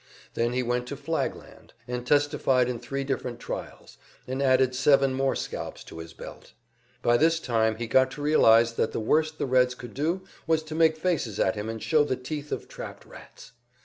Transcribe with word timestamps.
Then 0.33 0.53
he 0.53 0.63
went 0.63 0.87
to 0.87 0.95
Flagland, 0.97 1.73
and 1.87 2.07
testified 2.07 2.67
in 2.67 2.79
three 2.79 3.03
different 3.03 3.39
trials, 3.39 3.99
and 4.27 4.41
added 4.41 4.73
seven 4.73 5.13
more 5.13 5.35
scalps 5.35 5.83
to 5.83 5.99
his 5.99 6.11
belt. 6.11 6.53
By 7.03 7.17
this 7.17 7.39
time 7.39 7.75
he 7.75 7.85
got 7.85 8.09
to 8.13 8.21
realize 8.23 8.73
that 8.77 8.93
the 8.93 8.99
worst 8.99 9.37
the 9.37 9.45
Reds 9.45 9.75
could 9.75 9.93
do 9.93 10.23
was 10.47 10.63
to 10.63 10.73
make 10.73 10.97
faces 10.97 11.39
at 11.39 11.53
him 11.53 11.69
and 11.69 11.83
show 11.83 12.03
the 12.03 12.15
teeth 12.15 12.51
of 12.51 12.67
trapped 12.67 13.05
rats. 13.05 13.51